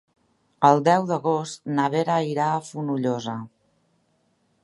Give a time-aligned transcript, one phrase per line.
[0.69, 3.39] El deu d'agost na Vera irà a Fonollosa.